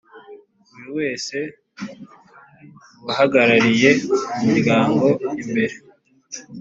[0.71, 1.37] Buri wese
[2.93, 3.91] mu Bahagarariye
[4.41, 5.05] umuryango
[5.41, 5.75] imbere